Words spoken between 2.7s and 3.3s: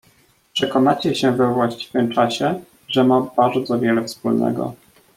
że ma